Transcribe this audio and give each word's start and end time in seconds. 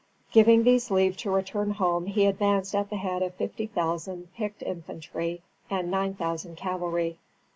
Giving 0.31 0.63
these 0.63 0.89
leave 0.89 1.15
to 1.17 1.29
return 1.29 1.69
home 1.69 2.07
he 2.07 2.25
advanced 2.25 2.73
at 2.73 2.89
the 2.89 2.95
head 2.95 3.21
of 3.21 3.35
fifty 3.35 3.67
thousand 3.67 4.33
picked 4.33 4.63
infantry 4.63 5.43
and 5.69 5.91
nine 5.91 6.15
thousand 6.15 6.57
cavalry. 6.57 7.19